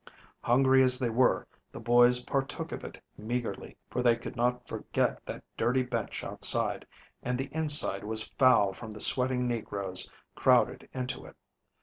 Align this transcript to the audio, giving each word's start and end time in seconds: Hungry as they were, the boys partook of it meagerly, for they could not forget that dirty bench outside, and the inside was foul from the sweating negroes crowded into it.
Hungry 0.41 0.81
as 0.81 0.97
they 0.97 1.11
were, 1.11 1.45
the 1.71 1.79
boys 1.79 2.21
partook 2.21 2.71
of 2.71 2.83
it 2.83 2.99
meagerly, 3.19 3.77
for 3.87 4.01
they 4.01 4.15
could 4.15 4.35
not 4.35 4.67
forget 4.67 5.23
that 5.27 5.43
dirty 5.55 5.83
bench 5.83 6.23
outside, 6.23 6.87
and 7.21 7.37
the 7.37 7.49
inside 7.53 8.03
was 8.03 8.29
foul 8.39 8.73
from 8.73 8.89
the 8.89 8.99
sweating 8.99 9.47
negroes 9.47 10.09
crowded 10.33 10.89
into 10.91 11.25
it. 11.27 11.35